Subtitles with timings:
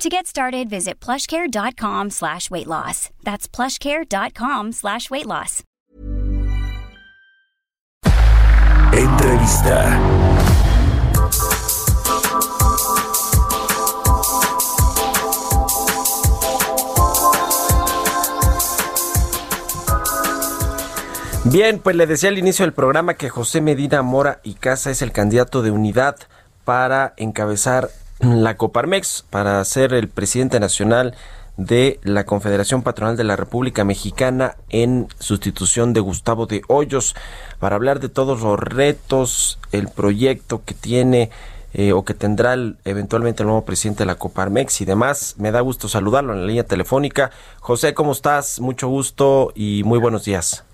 [0.00, 3.10] To get started, visit plushcare.com slash weight loss.
[3.22, 5.62] That's plushcare.com slash weight loss.
[8.94, 10.00] Entrevista.
[21.44, 25.02] Bien, pues le decía al inicio del programa que José Medina Mora y Casa es
[25.02, 26.16] el candidato de unidad
[26.64, 31.14] para encabezar la Coparmex, para ser el presidente nacional
[31.56, 37.14] de la Confederación Patronal de la República Mexicana en sustitución de Gustavo de Hoyos,
[37.58, 41.30] para hablar de todos los retos, el proyecto que tiene
[41.72, 45.36] eh, o que tendrá eventualmente el nuevo presidente de la Coparmex y demás.
[45.38, 47.30] Me da gusto saludarlo en la línea telefónica.
[47.60, 48.60] José, ¿cómo estás?
[48.60, 50.64] Mucho gusto y muy buenos días.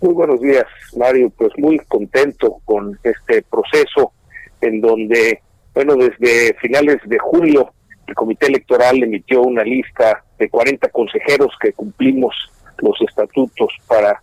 [0.00, 0.64] Muy buenos días,
[0.96, 1.30] Mario.
[1.36, 4.12] Pues muy contento con este proceso
[4.60, 5.42] en donde,
[5.74, 7.72] bueno, desde finales de julio
[8.08, 12.34] el Comité Electoral emitió una lista de 40 consejeros que cumplimos
[12.78, 14.20] los estatutos para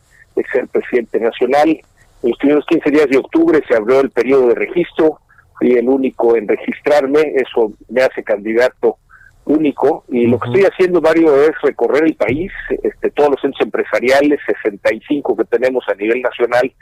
[0.51, 1.69] ser presidente nacional.
[1.69, 5.19] En los primeros 15 días de octubre se abrió el periodo de registro,
[5.57, 8.97] fui el único en registrarme, eso me hace candidato
[9.45, 13.61] único y lo que estoy haciendo, Mario, es recorrer el país, este, todos los centros
[13.61, 16.73] empresariales, 65 que tenemos a nivel nacional,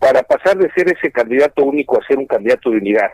[0.00, 3.10] para pasar de ser ese candidato único a ser un candidato de unidad,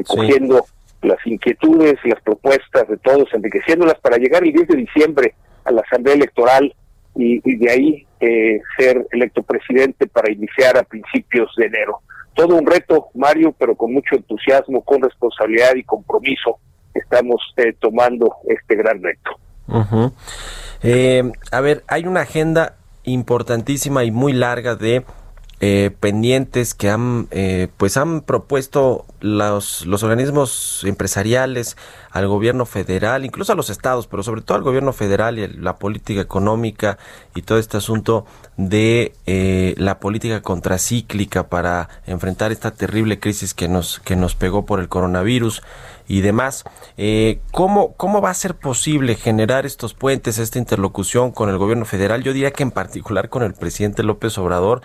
[0.00, 0.64] recogiendo
[1.02, 5.34] las inquietudes, las propuestas de todos, enriqueciéndolas para llegar el 10 de diciembre
[5.64, 6.74] a la Asamblea Electoral
[7.14, 12.00] y, de ahí eh, ser electo presidente para iniciar a principios de enero.
[12.34, 16.58] Todo un reto, Mario, pero con mucho entusiasmo, con responsabilidad y compromiso
[16.94, 19.30] estamos eh, tomando este gran reto.
[20.82, 25.04] Eh, a ver, hay una agenda importantísima y muy larga de
[25.62, 31.76] eh, pendientes que han eh, pues han propuesto los, los organismos empresariales
[32.10, 35.76] al gobierno federal, incluso a los estados, pero sobre todo al gobierno federal y la
[35.76, 36.96] política económica
[37.34, 38.24] y todo este asunto
[38.56, 44.64] de eh, la política contracíclica para enfrentar esta terrible crisis que nos que nos pegó
[44.64, 45.62] por el coronavirus
[46.08, 46.64] y demás.
[47.52, 52.22] ¿cómo, ¿Cómo va a ser posible generar estos puentes, esta interlocución con el gobierno federal?
[52.22, 54.80] Yo diría que en particular con el presidente López Obrador,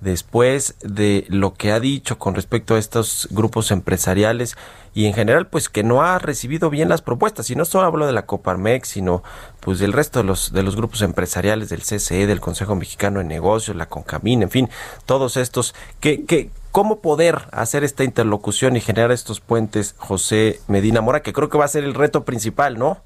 [0.00, 4.56] después de lo que ha dicho con respecto a estos grupos empresariales
[4.94, 7.50] y en general pues que no ha recibido bien las propuestas.
[7.50, 9.22] Y no solo hablo de la Coparmex sino
[9.60, 13.24] pues del resto de los de los grupos empresariales del CCE del Consejo Mexicano de
[13.24, 14.68] Negocios la Concamín en fin
[15.06, 15.74] todos estos.
[16.00, 21.32] Que que cómo poder hacer esta interlocución y generar estos puentes José Medina Mora que
[21.32, 22.98] creo que va a ser el reto principal no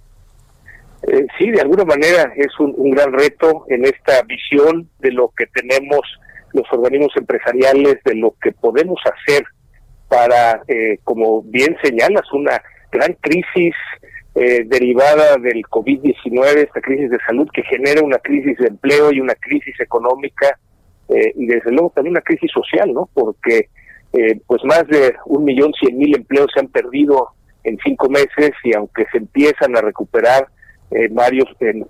[1.07, 5.33] eh, sí de alguna manera es un, un gran reto en esta visión de lo
[5.37, 6.01] que tenemos
[6.53, 9.45] los organismos empresariales de lo que podemos hacer
[10.09, 12.61] para, eh, como bien señalas, una
[12.91, 13.75] gran crisis
[14.35, 19.21] eh, derivada del COVID-19, esta crisis de salud que genera una crisis de empleo y
[19.21, 20.59] una crisis económica
[21.09, 23.09] eh, y desde luego también una crisis social, ¿no?
[23.13, 23.69] Porque
[24.47, 27.29] pues más de un millón cien mil empleos se han perdido
[27.63, 30.49] en cinco meses y aunque se empiezan a recuperar
[31.11, 31.87] varios en,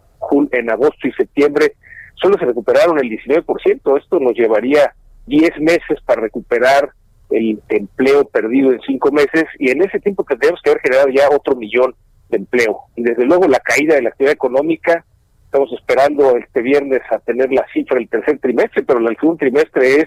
[0.50, 1.75] en agosto y septiembre,
[2.21, 3.99] solo se recuperaron el 19%.
[3.99, 4.95] Esto nos llevaría
[5.27, 6.91] 10 meses para recuperar
[7.31, 11.29] el empleo perdido en 5 meses y en ese tiempo tendríamos que haber generado ya
[11.31, 11.95] otro millón
[12.31, 12.81] de empleo.
[12.97, 15.05] Y desde luego la caída de la actividad económica,
[15.45, 20.00] estamos esperando este viernes a tener la cifra del tercer trimestre, pero el segundo trimestre
[20.00, 20.06] es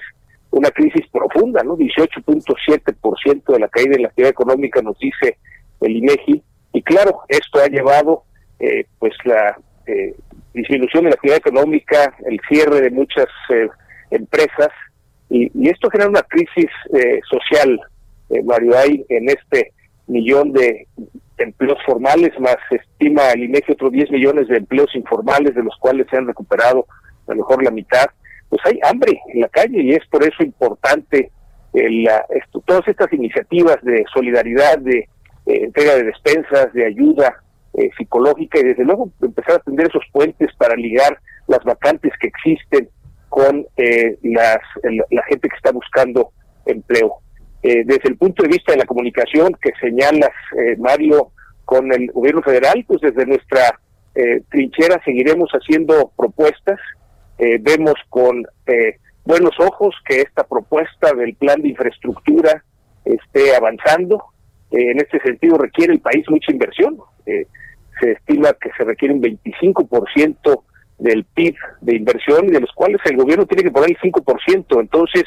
[0.52, 1.78] una crisis profunda, ¿no?
[1.78, 5.38] 18.7% de la caída de la actividad económica nos dice
[5.80, 6.44] el INEGI.
[6.74, 8.24] Y claro, esto ha llevado
[8.60, 9.58] eh, pues la
[9.88, 10.14] eh,
[10.53, 13.69] disminución de la actividad económica, el cierre de muchas eh,
[14.12, 14.69] empresas,
[15.30, 17.80] y, esto genera una crisis eh, social,
[18.30, 19.71] eh, Mario, hay en este
[20.07, 20.88] millón de
[21.38, 26.06] empleos formales, más estima el INEGI otros 10 millones de empleos informales, de los cuales
[26.09, 26.86] se han recuperado
[27.27, 28.07] a lo mejor la mitad,
[28.50, 31.31] pues hay hambre en la calle y es por eso importante
[31.74, 35.07] la, esto, todas estas iniciativas de solidaridad, de
[35.45, 37.42] entrega de despensas, de ayuda
[37.73, 42.27] eh, psicológica y desde luego empezar a tender esos puentes para ligar las vacantes que
[42.27, 42.89] existen
[43.29, 44.59] con eh, las,
[45.09, 46.31] la gente que está buscando
[46.65, 47.15] empleo.
[47.63, 50.31] Eh, desde el punto de vista de la comunicación que señalas,
[50.79, 51.31] Mario,
[51.63, 53.79] con el gobierno federal, pues desde nuestra
[54.50, 56.79] trinchera seguiremos haciendo propuestas
[57.41, 62.63] eh, vemos con eh, buenos ojos que esta propuesta del plan de infraestructura
[63.03, 64.23] esté avanzando.
[64.71, 66.97] En este sentido requiere el país mucha inversión.
[67.25, 70.63] se estima que se requiere un 25%
[70.97, 74.79] del PIB de inversión y de los cuales el gobierno tiene que poner el 5%.
[74.79, 75.23] Entonces,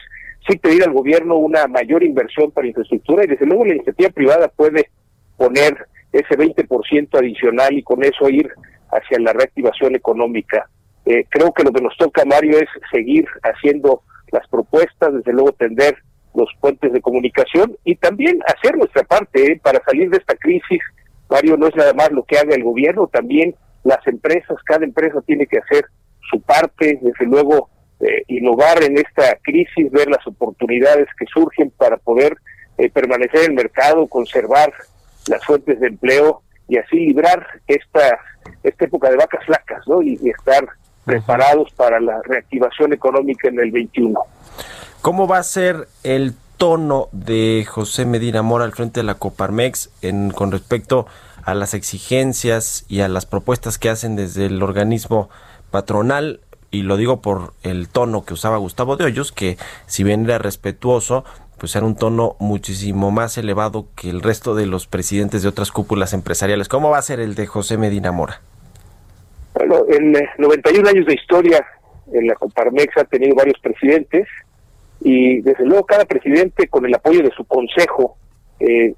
[0.49, 4.49] sí pedir al gobierno una mayor inversión para infraestructura y desde luego la iniciativa privada
[4.49, 4.89] puede
[5.37, 8.49] poner ese 20% adicional y con eso ir
[8.91, 10.69] hacia la reactivación económica.
[11.07, 15.53] Eh, creo que lo que nos toca, Mario, es seguir haciendo las propuestas, desde luego
[15.53, 15.97] tender
[16.35, 19.61] los puentes de comunicación y también hacer nuestra parte ¿eh?
[19.63, 20.81] para salir de esta crisis.
[21.29, 25.21] Mario, no es nada más lo que haga el gobierno, también las empresas, cada empresa
[25.23, 25.87] tiene que hacer
[26.31, 27.69] su parte, desde luego
[28.01, 32.37] eh, innovar en esta crisis, ver las oportunidades que surgen para poder
[32.93, 34.73] permanecer en el mercado, conservar
[35.29, 38.19] las fuentes de empleo y así librar esta,
[38.63, 40.03] esta época de vacas flacas ¿no?
[40.03, 40.67] y, estar
[41.05, 44.19] preparados para la reactivación económica en el 21.
[45.05, 49.91] ¿Cómo va a ser el tono de José Medina Mora al frente de la Coparmex
[50.01, 51.07] en, con respecto
[51.45, 55.29] a las exigencias y a las propuestas que hacen desde el organismo
[55.71, 56.41] patronal?
[56.71, 60.39] Y lo digo por el tono que usaba Gustavo de Hoyos, que si bien era
[60.39, 61.27] respetuoso,
[61.59, 65.71] pues era un tono muchísimo más elevado que el resto de los presidentes de otras
[65.71, 66.71] cúpulas empresariales.
[66.71, 68.41] ¿Cómo va a ser el de José Medina Mora?
[69.53, 71.63] Bueno, en 91 eh, años de historia,
[72.11, 74.27] en la Comparmex ha tenido varios presidentes
[75.05, 78.17] y desde luego cada presidente con el apoyo de su consejo
[78.59, 78.95] eh,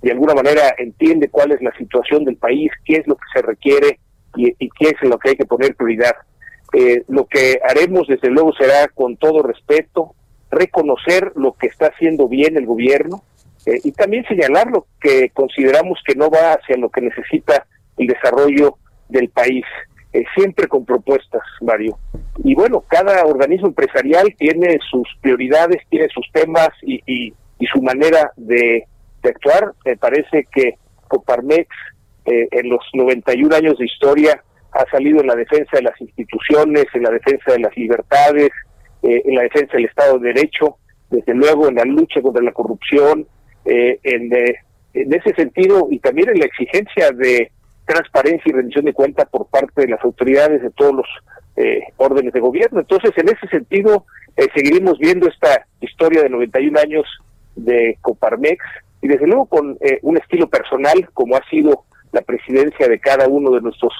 [0.00, 3.42] de alguna manera entiende cuál es la situación del país, qué es lo que se
[3.42, 4.00] requiere
[4.36, 6.14] y, qué es lo que hay que poner prioridad.
[6.72, 10.14] Eh, lo que haremos desde luego será con todo respeto,
[10.50, 13.22] reconocer lo que está haciendo bien el gobierno
[13.64, 18.06] eh, y también señalar lo que consideramos que no va hacia lo que necesita el
[18.06, 18.76] desarrollo
[19.08, 19.64] del país,
[20.14, 21.98] eh, siempre con propuestas, Mario.
[22.42, 27.34] Y bueno, cada organismo empresarial tiene sus prioridades, tiene sus temas y, y,
[27.72, 28.84] su manera de,
[29.22, 29.72] actuar.
[29.84, 30.74] Me parece que
[31.08, 31.66] Coparmex
[32.26, 36.84] eh, en los 91 años de historia ha salido en la defensa de las instituciones,
[36.94, 38.50] en la defensa de las libertades,
[39.02, 40.76] eh, en la defensa del Estado de Derecho,
[41.10, 43.26] desde luego en la lucha contra la corrupción,
[43.64, 44.56] eh, en, eh,
[44.94, 47.50] en ese sentido y también en la exigencia de
[47.86, 51.06] transparencia y rendición de cuenta por parte de las autoridades de todos los
[51.98, 52.80] órdenes de gobierno.
[52.80, 54.06] Entonces, en ese sentido,
[54.54, 57.04] seguiremos viendo esta historia de 91 años
[57.54, 58.64] de Coparmex
[59.02, 63.50] y desde luego con un estilo personal como ha sido la presidencia de cada uno
[63.50, 63.92] de nuestros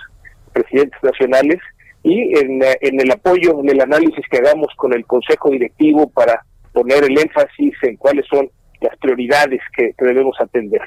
[0.53, 1.61] presidentes nacionales
[2.03, 6.45] y en, en, el apoyo, en el análisis que hagamos con el Consejo Directivo para
[6.73, 8.49] poner el énfasis en cuáles son
[8.85, 10.83] las prioridades que, debemos atender.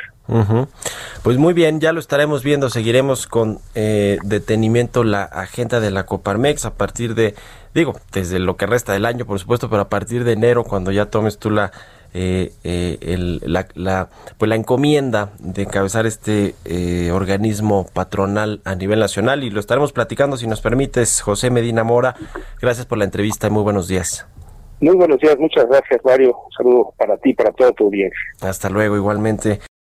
[1.23, 6.05] Pues muy bien, ya lo estaremos viendo, seguiremos con eh, detenimiento la agenda de la
[6.05, 7.33] Coparmex a partir de,
[7.73, 10.91] digo, desde lo que resta del año, por supuesto, pero a partir de enero, cuando
[10.91, 11.71] ya tomes tú la
[12.13, 19.43] eh, eh, la, pues la encomienda de encabezar este eh, organismo patronal a nivel nacional.
[19.43, 22.15] Y lo estaremos platicando si nos permites José Medina Mora.
[22.61, 23.47] Gracias por la entrevista.
[23.47, 24.27] Y muy buenos días
[24.79, 26.35] muy buenos días muchas gracias Mario.
[26.45, 28.19] Un saludo para ti para todo tu audiencia.
[28.41, 29.59] Hasta luego igualmente